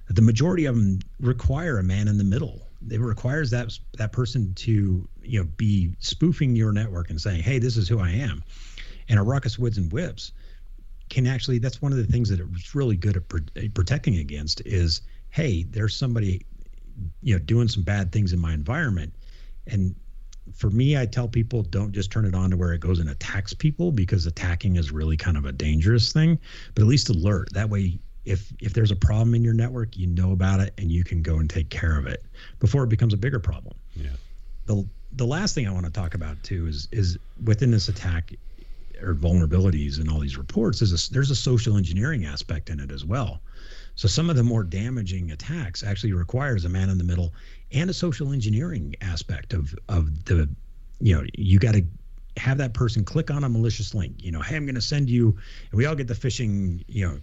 the 0.09 0.23
majority 0.23 0.65
of 0.65 0.75
them 0.75 1.01
require 1.21 1.79
a 1.79 1.83
man 1.83 2.09
in 2.09 2.19
the 2.19 2.25
middle 2.25 2.69
it 2.91 3.01
requires 3.01 3.51
that 3.51 3.77
that 3.97 4.13
person 4.13 4.55
to 4.55 5.09
you 5.23 5.41
know 5.41 5.49
be 5.57 5.95
spoofing 5.99 6.55
your 6.55 6.73
network 6.73 7.11
and 7.11 7.21
saying, 7.21 7.43
"Hey, 7.43 7.59
this 7.59 7.77
is 7.77 7.89
who 7.89 7.99
I 7.99 8.11
am." 8.11 8.43
And 9.09 9.19
a 9.19 9.23
ruckus 9.23 9.59
WIDS 9.59 9.79
and 9.79 9.93
WIPS 9.93 10.33
can 11.09 11.27
actually 11.27 11.59
that's 11.59 11.83
one 11.83 11.93
of 11.93 11.99
the 11.99 12.07
things 12.07 12.29
that 12.29 12.41
it's 12.41 12.75
really 12.75 12.97
good 12.97 13.17
at 13.17 13.29
pro- 13.29 13.69
protecting 13.75 14.17
against 14.19 14.61
is, 14.65 15.03
"Hey, 15.31 15.65
there's 15.65 15.97
somebody 15.97 16.47
you 17.23 17.35
know 17.35 17.39
doing 17.41 17.69
some 17.69 17.83
bad 17.83 18.13
things 18.13 18.33
in 18.33 18.39
my 18.39 18.55
environment." 18.55 19.13
And 19.67 19.95
for 20.55 20.71
me, 20.71 20.97
I 20.97 21.07
tell 21.07 21.29
people 21.29 21.63
don't 21.63 21.93
just 21.93 22.11
turn 22.11 22.25
it 22.25 22.35
on 22.35 22.51
to 22.51 22.57
where 22.57 22.73
it 22.73 22.81
goes 22.81 22.99
and 22.99 23.11
attacks 23.11 23.55
people 23.55 23.93
because 23.93 24.27
attacking 24.27 24.77
is 24.77 24.91
really 24.91 25.17
kind 25.17 25.37
of 25.37 25.45
a 25.45 25.53
dangerous 25.53 26.13
thing, 26.13 26.39
but 26.75 26.83
at 26.83 26.89
least 26.89 27.09
alert. 27.09 27.53
That 27.53 27.69
way 27.69 27.99
if 28.25 28.53
if 28.61 28.75
there's 28.75 28.91
a 28.91 28.97
problem 28.97 29.35
in 29.35 29.43
your 29.43 29.55
network, 29.55 29.97
you 29.97 30.07
know 30.07 30.33
about 30.33 30.61
it 30.61 30.75
and 30.79 30.93
you 30.93 31.03
can 31.03 31.23
go 31.23 31.39
and 31.39 31.49
take 31.49 31.71
care 31.71 31.99
of 31.99 32.07
it 32.07 32.25
before 32.61 32.85
it 32.85 32.89
becomes 32.89 33.15
a 33.15 33.17
bigger 33.17 33.41
problem. 33.41 33.75
Yeah. 33.97 34.11
The 34.67 34.87
the 35.13 35.27
last 35.27 35.55
thing 35.55 35.67
I 35.67 35.73
want 35.73 35.87
to 35.87 35.93
talk 35.93 36.15
about 36.15 36.43
too 36.43 36.67
is 36.67 36.89
is 36.93 37.19
within 37.43 37.71
this 37.71 37.89
attack 37.89 38.35
or 39.01 39.15
vulnerabilities 39.15 39.99
and 39.99 40.11
all 40.11 40.19
these 40.19 40.37
reports 40.37 40.83
is 40.83 41.09
a, 41.09 41.13
there's 41.13 41.31
a 41.31 41.37
social 41.37 41.77
engineering 41.77 42.27
aspect 42.27 42.69
in 42.69 42.81
it 42.81 42.91
as 42.91 43.05
well. 43.05 43.41
So 43.99 44.07
some 44.07 44.31
of 44.31 44.37
the 44.37 44.45
more 44.45 44.63
damaging 44.63 45.33
attacks 45.33 45.83
actually 45.83 46.13
requires 46.13 46.65
a 46.65 46.69
man 46.69 46.89
in 46.89 46.99
the 46.99 47.05
middle 47.05 47.35
and 47.73 47.91
a 47.91 47.93
social 47.93 48.33
engineering 48.33 48.95
aspect 49.01 49.53
of 49.53 49.75
of 49.89 50.25
the 50.25 50.49
you 51.01 51.17
know 51.17 51.25
you 51.37 51.59
got 51.59 51.75
to 51.75 51.85
have 52.37 52.59
that 52.59 52.75
person 52.75 53.05
click 53.05 53.29
on 53.29 53.43
a 53.43 53.49
malicious 53.49 53.97
link 53.97 54.15
you 54.19 54.31
know 54.31 54.41
hey 54.41 54.55
i'm 54.55 54.65
going 54.65 54.77
to 54.77 54.81
send 54.81 55.11
you 55.11 55.37
and 55.71 55.79
we 55.79 55.85
all 55.85 55.97
get 55.97 56.07
the 56.07 56.15
phishing 56.15 56.85
you 56.87 57.05
know 57.05 57.19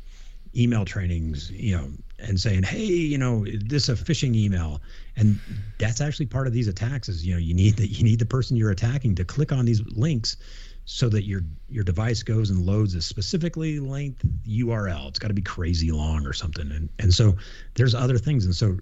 email 0.57 0.85
trainings, 0.85 1.51
you 1.51 1.75
know, 1.75 1.89
and 2.19 2.39
saying, 2.39 2.63
"Hey, 2.63 2.85
you 2.85 3.17
know, 3.17 3.45
this 3.45 3.89
is 3.89 4.01
a 4.01 4.03
phishing 4.03 4.35
email," 4.35 4.81
and 5.17 5.37
that's 5.77 5.99
actually 5.99 6.27
part 6.27 6.47
of 6.47 6.53
these 6.53 6.67
attacks. 6.67 7.09
Is 7.09 7.25
you 7.25 7.33
know, 7.33 7.39
you 7.39 7.53
need 7.53 7.75
that 7.77 7.87
you 7.87 8.03
need 8.03 8.19
the 8.19 8.25
person 8.25 8.55
you're 8.55 8.71
attacking 8.71 9.15
to 9.15 9.25
click 9.25 9.51
on 9.51 9.65
these 9.65 9.81
links 9.87 10.37
so 10.85 11.09
that 11.09 11.25
your 11.25 11.41
your 11.67 11.83
device 11.83 12.23
goes 12.23 12.49
and 12.51 12.65
loads 12.65 12.93
a 12.95 13.01
specifically 13.01 13.79
length 13.79 14.25
URL. 14.47 15.07
It's 15.09 15.19
got 15.19 15.29
to 15.29 15.33
be 15.33 15.41
crazy 15.41 15.91
long 15.91 16.25
or 16.25 16.33
something, 16.33 16.71
and 16.71 16.89
and 16.99 17.13
so 17.13 17.35
there's 17.73 17.95
other 17.95 18.17
things, 18.17 18.45
and 18.45 18.55
so 18.55 18.77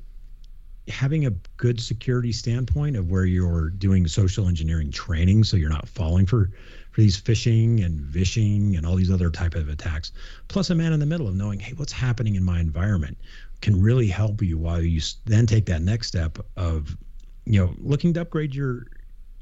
having 0.89 1.25
a 1.25 1.31
good 1.55 1.79
security 1.79 2.33
standpoint 2.33 2.97
of 2.97 3.09
where 3.09 3.25
you're 3.25 3.69
doing 3.69 4.05
social 4.05 4.49
engineering 4.49 4.91
training 4.91 5.43
so 5.43 5.55
you're 5.55 5.69
not 5.69 5.87
falling 5.87 6.25
for 6.25 6.51
for 6.91 7.01
these 7.01 7.19
phishing 7.19 7.83
and 7.85 8.01
vishing 8.01 8.75
and 8.75 8.85
all 8.85 8.95
these 8.95 9.09
other 9.09 9.29
type 9.29 9.55
of 9.55 9.69
attacks 9.69 10.11
plus 10.49 10.69
a 10.69 10.75
man 10.75 10.91
in 10.91 10.99
the 10.99 11.05
middle 11.05 11.27
of 11.27 11.35
knowing 11.35 11.57
hey 11.57 11.71
what's 11.77 11.93
happening 11.93 12.35
in 12.35 12.43
my 12.43 12.59
environment 12.59 13.17
can 13.61 13.81
really 13.81 14.07
help 14.07 14.41
you 14.41 14.57
while 14.57 14.81
you 14.81 15.01
then 15.23 15.45
take 15.45 15.65
that 15.65 15.81
next 15.81 16.07
step 16.07 16.37
of 16.57 16.97
you 17.45 17.59
know 17.59 17.73
looking 17.77 18.13
to 18.13 18.19
upgrade 18.19 18.53
your 18.53 18.87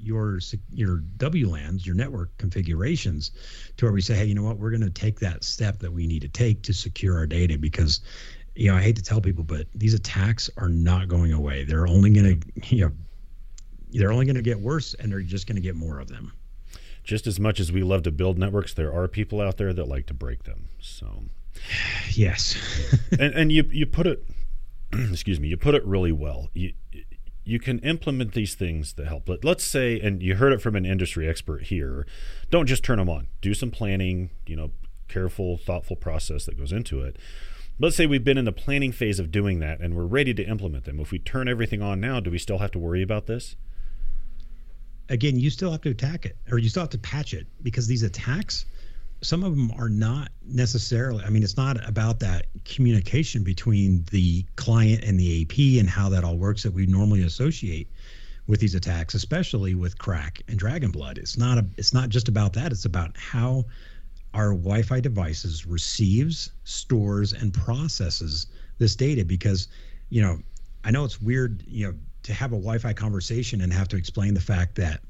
your 0.01 0.39
your 0.71 1.03
WLANs, 1.17 1.85
your 1.85 1.95
network 1.95 2.37
configurations, 2.37 3.31
to 3.77 3.85
where 3.85 3.93
we 3.93 4.01
say, 4.01 4.15
hey, 4.15 4.25
you 4.25 4.35
know 4.35 4.43
what, 4.43 4.57
we're 4.57 4.71
going 4.71 4.81
to 4.81 4.89
take 4.89 5.19
that 5.19 5.43
step 5.43 5.79
that 5.79 5.91
we 5.91 6.07
need 6.07 6.21
to 6.21 6.29
take 6.29 6.63
to 6.63 6.73
secure 6.73 7.17
our 7.17 7.27
data 7.27 7.57
because, 7.57 8.01
you 8.55 8.69
know, 8.69 8.77
I 8.77 8.81
hate 8.81 8.95
to 8.97 9.03
tell 9.03 9.21
people, 9.21 9.43
but 9.43 9.67
these 9.73 9.93
attacks 9.93 10.49
are 10.57 10.69
not 10.69 11.07
going 11.07 11.33
away. 11.33 11.63
They're 11.63 11.87
only 11.87 12.09
going 12.09 12.39
to, 12.39 12.75
you 12.75 12.85
know, 12.85 12.91
they're 13.91 14.11
only 14.11 14.25
going 14.25 14.35
to 14.35 14.41
get 14.41 14.59
worse, 14.59 14.93
and 14.95 15.11
they're 15.11 15.21
just 15.21 15.47
going 15.47 15.57
to 15.57 15.61
get 15.61 15.75
more 15.75 15.99
of 15.99 16.07
them 16.07 16.33
just 17.03 17.27
as 17.27 17.39
much 17.39 17.59
as 17.59 17.71
we 17.71 17.83
love 17.83 18.03
to 18.03 18.11
build 18.11 18.37
networks, 18.37 18.73
there 18.73 18.93
are 18.93 19.07
people 19.07 19.41
out 19.41 19.57
there 19.57 19.73
that 19.73 19.87
like 19.87 20.05
to 20.07 20.13
break 20.13 20.43
them. 20.43 20.69
So, 20.79 21.23
yes, 22.11 22.55
and 23.11 23.33
and 23.33 23.51
you 23.51 23.67
you 23.71 23.85
put 23.85 24.07
it, 24.07 24.23
excuse 24.93 25.39
me, 25.39 25.47
you 25.47 25.57
put 25.57 25.75
it 25.75 25.85
really 25.85 26.11
well. 26.11 26.49
You 26.53 26.73
you 27.43 27.59
can 27.59 27.79
implement 27.79 28.33
these 28.33 28.55
things 28.55 28.93
that 28.93 29.07
help. 29.07 29.27
Let, 29.27 29.43
let's 29.43 29.63
say, 29.63 29.99
and 29.99 30.21
you 30.21 30.35
heard 30.35 30.53
it 30.53 30.61
from 30.61 30.75
an 30.75 30.85
industry 30.85 31.27
expert 31.27 31.63
here. 31.63 32.05
Don't 32.49 32.67
just 32.67 32.83
turn 32.83 32.97
them 32.97 33.09
on. 33.09 33.27
Do 33.41 33.53
some 33.53 33.71
planning. 33.71 34.31
You 34.45 34.55
know, 34.55 34.71
careful, 35.07 35.57
thoughtful 35.57 35.95
process 35.95 36.45
that 36.45 36.57
goes 36.57 36.71
into 36.71 37.01
it. 37.01 37.17
Let's 37.79 37.95
say 37.95 38.05
we've 38.05 38.23
been 38.23 38.37
in 38.37 38.45
the 38.45 38.51
planning 38.51 38.91
phase 38.91 39.19
of 39.19 39.31
doing 39.31 39.59
that 39.59 39.79
and 39.79 39.95
we're 39.95 40.05
ready 40.05 40.33
to 40.35 40.43
implement 40.43 40.85
them. 40.85 40.99
If 40.99 41.11
we 41.11 41.19
turn 41.19 41.47
everything 41.47 41.81
on 41.81 41.99
now, 41.99 42.19
do 42.19 42.29
we 42.29 42.37
still 42.37 42.59
have 42.59 42.71
to 42.71 42.79
worry 42.79 43.01
about 43.01 43.25
this? 43.25 43.55
again, 45.11 45.37
you 45.37 45.49
still 45.49 45.71
have 45.71 45.81
to 45.81 45.89
attack 45.89 46.25
it 46.25 46.37
or 46.49 46.57
you 46.57 46.69
still 46.69 46.83
have 46.83 46.89
to 46.89 46.97
patch 46.97 47.33
it 47.33 47.45
because 47.61 47.85
these 47.85 48.01
attacks, 48.01 48.65
some 49.21 49.43
of 49.43 49.55
them 49.55 49.71
are 49.77 49.89
not 49.89 50.29
necessarily, 50.43 51.23
I 51.23 51.29
mean, 51.29 51.43
it's 51.43 51.57
not 51.57 51.87
about 51.87 52.19
that 52.21 52.47
communication 52.65 53.43
between 53.43 54.03
the 54.11 54.45
client 54.55 55.03
and 55.03 55.19
the 55.19 55.43
AP 55.43 55.79
and 55.79 55.89
how 55.89 56.09
that 56.09 56.23
all 56.23 56.37
works 56.37 56.63
that 56.63 56.73
we 56.73 56.87
normally 56.87 57.23
associate 57.23 57.87
with 58.47 58.59
these 58.59 58.73
attacks, 58.73 59.13
especially 59.13 59.75
with 59.75 59.97
KRACK 59.97 60.41
and 60.47 60.57
dragon 60.57 60.89
blood. 60.89 61.19
It's 61.19 61.37
not 61.37 61.59
a, 61.59 61.65
it's 61.77 61.93
not 61.93 62.09
just 62.09 62.27
about 62.27 62.53
that. 62.53 62.71
It's 62.71 62.85
about 62.85 63.15
how 63.15 63.65
our 64.33 64.49
Wi-Fi 64.53 64.99
devices 64.99 65.65
receives, 65.65 66.51
stores, 66.63 67.33
and 67.33 67.53
processes 67.53 68.47
this 68.79 68.95
data 68.95 69.23
because, 69.23 69.67
you 70.09 70.21
know, 70.21 70.39
I 70.83 70.89
know 70.89 71.05
it's 71.05 71.21
weird, 71.21 71.63
you 71.67 71.87
know, 71.87 71.93
to 72.23 72.33
have 72.33 72.51
a 72.51 72.55
Wi-Fi 72.55 72.93
conversation 72.93 73.61
and 73.61 73.71
have 73.71 73.87
to 73.89 73.97
explain 73.97 74.33
the 74.33 74.41
fact 74.41 74.75
that, 74.75 75.01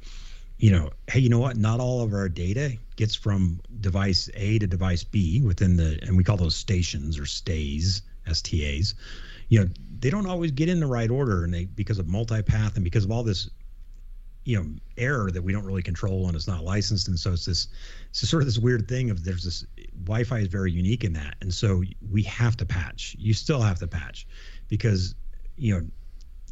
you 0.62 0.70
know, 0.70 0.92
hey, 1.08 1.20
you 1.20 1.28
know 1.28 1.40
what? 1.40 1.58
Not 1.58 1.80
all 1.80 2.04
of 2.04 2.14
our 2.14 2.30
data 2.30 2.78
gets 2.96 3.16
from 3.16 3.60
device 3.82 4.30
A 4.36 4.60
to 4.60 4.68
device 4.68 5.04
B 5.04 5.42
within 5.42 5.76
the, 5.76 5.98
and 6.04 6.16
we 6.16 6.24
call 6.24 6.38
those 6.38 6.56
stations 6.56 7.18
or 7.18 7.26
stays, 7.26 8.04
STAs. 8.32 8.94
You 9.50 9.62
know, 9.62 9.70
they 10.00 10.12
don't 10.12 10.28
always 10.28 10.52
get 10.52 10.70
in 10.70 10.80
the 10.80 10.86
right 10.86 11.10
order, 11.10 11.44
and 11.44 11.52
they 11.52 11.66
because 11.66 11.98
of 11.98 12.06
multipath 12.06 12.76
and 12.76 12.84
because 12.84 13.04
of 13.04 13.12
all 13.12 13.24
this, 13.24 13.50
you 14.46 14.56
know, 14.56 14.70
error 14.98 15.32
that 15.32 15.42
we 15.42 15.52
don't 15.52 15.66
really 15.66 15.82
control 15.82 16.28
and 16.28 16.36
it's 16.36 16.48
not 16.48 16.64
licensed, 16.64 17.08
and 17.08 17.20
so 17.20 17.34
it's 17.34 17.46
this, 17.46 17.68
it's 18.10 18.30
sort 18.30 18.44
of 18.44 18.48
this 18.48 18.60
weird 18.60 18.88
thing 18.88 19.10
of 19.10 19.24
there's 19.24 19.44
this 19.44 19.66
Wi-Fi 20.06 20.40
is 20.40 20.48
very 20.48 20.72
unique 20.72 21.04
in 21.04 21.14
that, 21.14 21.38
and 21.42 21.52
so 21.52 21.84
we 22.12 22.22
have 22.22 22.56
to 22.58 22.68
patch. 22.68 23.16
You 23.18 23.34
still 23.34 23.62
have 23.62 23.80
to 23.80 23.88
patch 23.88 24.28
because 24.68 25.16
you 25.58 25.74
know 25.74 25.88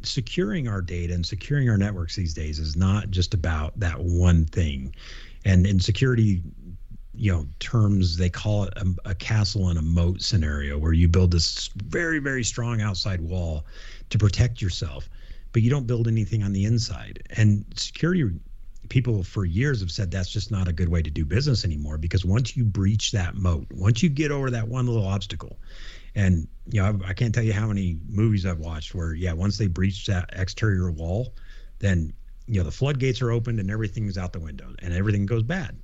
securing 0.02 0.68
our 0.68 0.80
data 0.80 1.14
and 1.14 1.24
securing 1.24 1.68
our 1.68 1.76
networks 1.76 2.16
these 2.16 2.34
days 2.34 2.58
is 2.58 2.76
not 2.76 3.10
just 3.10 3.34
about 3.34 3.78
that 3.78 3.98
one 3.98 4.44
thing. 4.46 4.94
And 5.44 5.66
in 5.66 5.80
security, 5.80 6.42
you 7.14 7.32
know, 7.32 7.46
terms, 7.58 8.16
they 8.16 8.30
call 8.30 8.64
it 8.64 8.72
a, 8.76 9.10
a 9.10 9.14
castle 9.14 9.68
and 9.68 9.78
a 9.78 9.82
moat 9.82 10.22
scenario 10.22 10.78
where 10.78 10.92
you 10.92 11.08
build 11.08 11.30
this 11.30 11.68
very, 11.76 12.18
very 12.18 12.44
strong 12.44 12.80
outside 12.80 13.20
wall 13.20 13.64
to 14.10 14.18
protect 14.18 14.62
yourself, 14.62 15.08
but 15.52 15.62
you 15.62 15.70
don't 15.70 15.86
build 15.86 16.08
anything 16.08 16.42
on 16.42 16.52
the 16.52 16.64
inside. 16.64 17.22
And 17.36 17.64
security 17.76 18.30
people 18.88 19.22
for 19.22 19.44
years 19.44 19.80
have 19.80 19.90
said 19.90 20.10
that's 20.10 20.30
just 20.30 20.50
not 20.50 20.68
a 20.68 20.72
good 20.72 20.88
way 20.88 21.02
to 21.02 21.10
do 21.10 21.24
business 21.24 21.64
anymore 21.64 21.96
because 21.96 22.24
once 22.24 22.56
you 22.56 22.64
breach 22.64 23.12
that 23.12 23.34
moat, 23.34 23.66
once 23.72 24.02
you 24.02 24.08
get 24.08 24.30
over 24.30 24.50
that 24.50 24.68
one 24.68 24.86
little 24.86 25.06
obstacle, 25.06 25.58
and 26.14 26.48
you 26.70 26.80
know, 26.80 26.98
I, 27.04 27.10
I, 27.10 27.14
can't 27.14 27.34
tell 27.34 27.44
you 27.44 27.52
how 27.52 27.66
many 27.66 27.98
movies 28.08 28.46
I've 28.46 28.58
watched 28.58 28.94
where, 28.94 29.14
yeah, 29.14 29.32
once 29.32 29.58
they 29.58 29.66
breach 29.66 30.06
that 30.06 30.30
exterior 30.32 30.90
wall, 30.90 31.34
then 31.78 32.12
you 32.46 32.58
know 32.58 32.64
the 32.64 32.70
floodgates 32.70 33.22
are 33.22 33.30
opened 33.30 33.60
and 33.60 33.70
everything's 33.70 34.18
out 34.18 34.32
the 34.32 34.40
window 34.40 34.74
and 34.80 34.92
everything 34.92 35.26
goes 35.26 35.42
bad. 35.42 35.76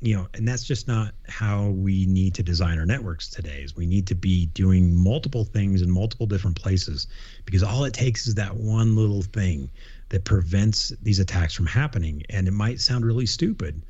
You 0.00 0.16
know, 0.16 0.28
and 0.34 0.46
that's 0.46 0.64
just 0.64 0.86
not 0.86 1.14
how 1.28 1.68
we 1.70 2.04
need 2.04 2.34
to 2.34 2.42
design 2.42 2.78
our 2.78 2.84
networks 2.84 3.30
today. 3.30 3.62
Is 3.62 3.74
we 3.74 3.86
need 3.86 4.06
to 4.08 4.14
be 4.14 4.46
doing 4.46 4.94
multiple 4.94 5.44
things 5.44 5.82
in 5.82 5.90
multiple 5.90 6.26
different 6.26 6.60
places 6.60 7.06
because 7.44 7.62
all 7.62 7.84
it 7.84 7.94
takes 7.94 8.26
is 8.26 8.34
that 8.34 8.54
one 8.54 8.96
little 8.96 9.22
thing 9.22 9.70
that 10.10 10.24
prevents 10.24 10.90
these 11.02 11.18
attacks 11.18 11.54
from 11.54 11.66
happening. 11.66 12.22
And 12.28 12.46
it 12.46 12.52
might 12.52 12.80
sound 12.80 13.04
really 13.04 13.26
stupid, 13.26 13.82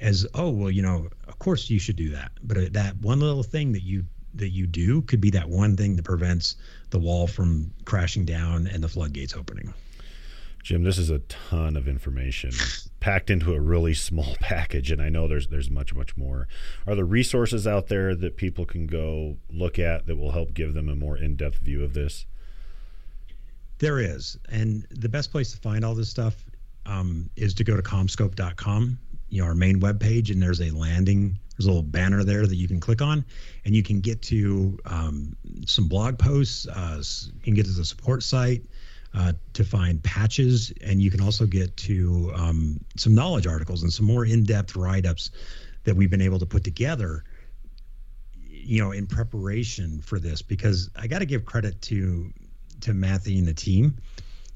as 0.00 0.26
oh 0.34 0.50
well, 0.50 0.70
you 0.70 0.82
know, 0.82 1.08
of 1.28 1.38
course 1.38 1.68
you 1.70 1.78
should 1.78 1.96
do 1.96 2.10
that, 2.10 2.32
but 2.42 2.56
uh, 2.56 2.66
that 2.72 2.96
one 2.98 3.20
little 3.20 3.42
thing 3.42 3.72
that 3.72 3.82
you 3.82 4.04
that 4.38 4.50
you 4.50 4.66
do 4.66 5.02
could 5.02 5.20
be 5.20 5.30
that 5.30 5.48
one 5.48 5.76
thing 5.76 5.96
that 5.96 6.04
prevents 6.04 6.56
the 6.90 6.98
wall 6.98 7.26
from 7.26 7.72
crashing 7.84 8.24
down 8.24 8.66
and 8.66 8.82
the 8.82 8.88
floodgates 8.88 9.34
opening. 9.34 9.72
Jim, 10.62 10.82
this 10.82 10.98
is 10.98 11.10
a 11.10 11.20
ton 11.20 11.76
of 11.76 11.86
information 11.86 12.50
packed 13.00 13.30
into 13.30 13.54
a 13.54 13.60
really 13.60 13.94
small 13.94 14.34
package, 14.40 14.90
and 14.90 15.00
I 15.00 15.08
know 15.08 15.28
there's 15.28 15.46
there's 15.46 15.70
much 15.70 15.94
much 15.94 16.16
more. 16.16 16.48
Are 16.88 16.96
there 16.96 17.04
resources 17.04 17.68
out 17.68 17.86
there 17.86 18.16
that 18.16 18.36
people 18.36 18.66
can 18.66 18.88
go 18.88 19.36
look 19.48 19.78
at 19.78 20.06
that 20.06 20.16
will 20.16 20.32
help 20.32 20.54
give 20.54 20.74
them 20.74 20.88
a 20.88 20.96
more 20.96 21.16
in 21.16 21.36
depth 21.36 21.58
view 21.58 21.84
of 21.84 21.94
this? 21.94 22.26
There 23.78 24.00
is, 24.00 24.38
and 24.48 24.86
the 24.90 25.08
best 25.08 25.30
place 25.30 25.52
to 25.52 25.58
find 25.58 25.84
all 25.84 25.94
this 25.94 26.08
stuff 26.08 26.44
um, 26.84 27.30
is 27.36 27.54
to 27.54 27.62
go 27.62 27.76
to 27.76 27.82
commscope.com, 27.82 28.98
you 29.28 29.42
know, 29.42 29.46
our 29.46 29.54
main 29.54 29.78
web 29.78 30.00
page, 30.00 30.32
and 30.32 30.42
there's 30.42 30.60
a 30.60 30.70
landing 30.70 31.38
there's 31.56 31.66
a 31.66 31.68
little 31.68 31.82
banner 31.82 32.24
there 32.24 32.46
that 32.46 32.56
you 32.56 32.68
can 32.68 32.80
click 32.80 33.00
on, 33.00 33.24
and 33.64 33.74
you 33.74 33.82
can 33.82 34.00
get 34.00 34.22
to 34.22 34.78
um, 34.84 35.34
some 35.66 35.88
blog 35.88 36.18
posts. 36.18 36.66
Uh, 36.68 37.02
you 37.34 37.42
can 37.42 37.54
get 37.54 37.66
to 37.66 37.72
the 37.72 37.84
support 37.84 38.22
site 38.22 38.62
uh, 39.14 39.32
to 39.54 39.64
find 39.64 40.02
patches, 40.02 40.72
and 40.84 41.00
you 41.00 41.10
can 41.10 41.20
also 41.20 41.46
get 41.46 41.76
to 41.76 42.30
um, 42.34 42.78
some 42.96 43.14
knowledge 43.14 43.46
articles 43.46 43.82
and 43.82 43.92
some 43.92 44.06
more 44.06 44.26
in-depth 44.26 44.76
write-ups 44.76 45.30
that 45.84 45.96
we've 45.96 46.10
been 46.10 46.20
able 46.20 46.38
to 46.38 46.46
put 46.46 46.64
together. 46.64 47.24
You 48.48 48.82
know, 48.82 48.92
in 48.92 49.06
preparation 49.06 50.00
for 50.00 50.18
this, 50.18 50.42
because 50.42 50.90
I 50.96 51.06
got 51.06 51.20
to 51.20 51.26
give 51.26 51.44
credit 51.44 51.80
to 51.82 52.32
to 52.80 52.92
Matthew 52.92 53.38
and 53.38 53.46
the 53.48 53.54
team. 53.54 53.96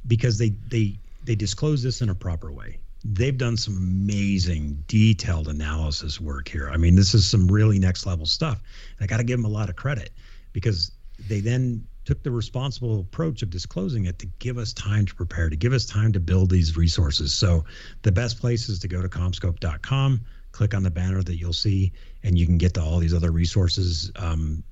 because 0.07 0.39
they 0.39 0.51
they 0.69 0.99
they 1.25 1.35
disclose 1.35 1.83
this 1.83 2.01
in 2.01 2.09
a 2.09 2.15
proper 2.15 2.53
way. 2.53 2.79
They've 3.05 3.37
done 3.37 3.57
some 3.57 3.77
amazing 3.77 4.85
detailed 4.87 5.49
analysis 5.49 6.21
work 6.21 6.49
here. 6.49 6.69
I 6.71 6.77
mean, 6.77 6.95
this 6.95 7.15
is 7.15 7.29
some 7.29 7.49
really 7.49 7.79
next 7.79 8.07
level 8.07 8.27
stuff. 8.27 8.61
And 8.99 9.05
I 9.05 9.07
got 9.07 9.19
to 9.19 9.25
give 9.25 9.39
them 9.39 9.47
a 9.47 9.55
lot 9.55 9.71
of 9.71 9.77
credit 9.77 10.11
because 10.53 10.93
they 11.29 11.41
then 11.41 11.87
took 12.05 12.23
the 12.23 12.31
responsible 12.31 13.01
approach 13.01 13.43
of 13.43 13.51
disclosing 13.51 14.07
it 14.07 14.19
to 14.19 14.27
give 14.39 14.59
us 14.59 14.73
time 14.73 15.07
to 15.07 15.15
prepare, 15.15 15.49
to 15.49 15.57
give 15.57 15.73
us 15.73 15.87
time 15.87 16.13
to 16.13 16.21
build 16.21 16.51
these 16.51 16.77
resources. 16.77 17.33
So 17.35 17.65
the 18.03 18.13
best 18.13 18.41
place 18.41 18.69
is 18.69 18.79
to 18.81 18.89
go 18.89 19.01
to 19.01 19.09
commscope.com, 19.09 20.21
click 20.53 20.75
on 20.75 20.83
the 20.83 20.91
banner 20.91 21.23
that 21.23 21.37
you'll 21.37 21.53
see, 21.53 21.93
and 22.23 22.39
you 22.39 22.47
can 22.47 22.59
get 22.59 22.75
to 22.75 22.83
all 22.83 22.99
these 22.99 23.15
other 23.15 23.31
resources 23.31 24.11
um, 24.17 24.63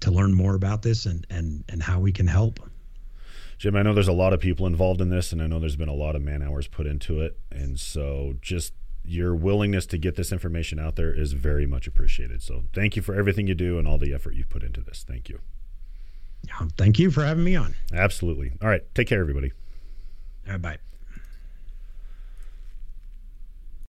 to 0.00 0.10
learn 0.10 0.32
more 0.32 0.54
about 0.54 0.82
this 0.82 1.06
and 1.06 1.26
and 1.30 1.64
and 1.68 1.82
how 1.82 1.98
we 1.98 2.12
can 2.12 2.26
help. 2.26 2.60
Jim, 3.58 3.74
I 3.74 3.82
know 3.82 3.92
there's 3.92 4.08
a 4.08 4.12
lot 4.12 4.32
of 4.32 4.40
people 4.40 4.66
involved 4.66 5.00
in 5.00 5.10
this, 5.10 5.32
and 5.32 5.42
I 5.42 5.46
know 5.46 5.58
there's 5.58 5.76
been 5.76 5.88
a 5.88 5.94
lot 5.94 6.14
of 6.14 6.22
man 6.22 6.42
hours 6.42 6.68
put 6.68 6.86
into 6.86 7.20
it, 7.20 7.38
and 7.50 7.78
so 7.78 8.34
just 8.40 8.72
your 9.04 9.34
willingness 9.34 9.86
to 9.86 9.98
get 9.98 10.14
this 10.16 10.32
information 10.32 10.78
out 10.78 10.96
there 10.96 11.12
is 11.12 11.32
very 11.32 11.66
much 11.66 11.86
appreciated. 11.86 12.42
So 12.42 12.64
thank 12.72 12.94
you 12.94 13.02
for 13.02 13.14
everything 13.14 13.46
you 13.46 13.54
do 13.54 13.78
and 13.78 13.88
all 13.88 13.98
the 13.98 14.14
effort 14.14 14.34
you've 14.34 14.48
put 14.48 14.62
into 14.62 14.80
this. 14.80 15.04
Thank 15.06 15.28
you. 15.28 15.40
Thank 16.76 16.98
you 16.98 17.10
for 17.10 17.24
having 17.24 17.44
me 17.44 17.56
on. 17.56 17.74
Absolutely. 17.92 18.52
All 18.62 18.68
right. 18.68 18.82
Take 18.94 19.08
care, 19.08 19.20
everybody. 19.20 19.52
All 20.46 20.52
right, 20.52 20.62
bye. 20.62 20.78